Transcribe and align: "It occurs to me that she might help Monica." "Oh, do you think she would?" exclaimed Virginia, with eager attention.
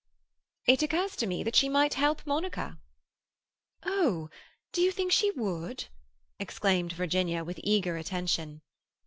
"It 0.65 0.81
occurs 0.81 1.15
to 1.17 1.27
me 1.27 1.43
that 1.43 1.55
she 1.55 1.69
might 1.69 1.93
help 1.93 2.25
Monica." 2.25 2.79
"Oh, 3.83 4.31
do 4.71 4.81
you 4.81 4.91
think 4.91 5.11
she 5.11 5.29
would?" 5.29 5.89
exclaimed 6.39 6.93
Virginia, 6.93 7.43
with 7.43 7.59
eager 7.63 7.97
attention. 7.97 8.63